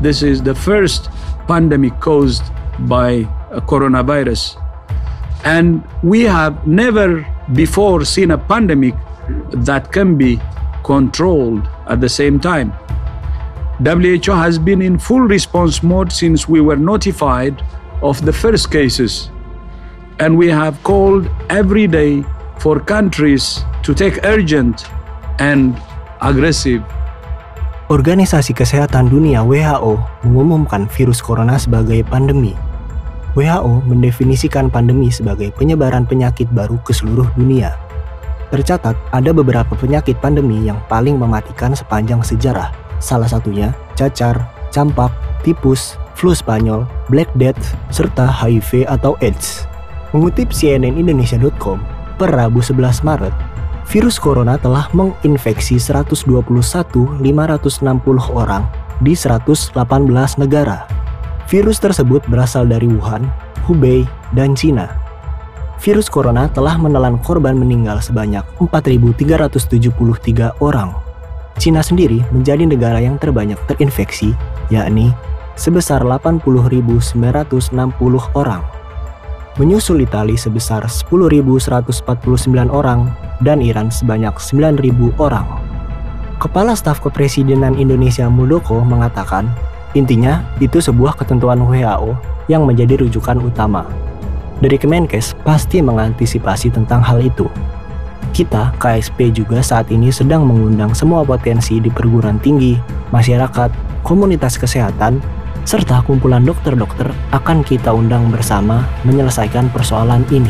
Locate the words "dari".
62.68-62.84, 94.62-94.78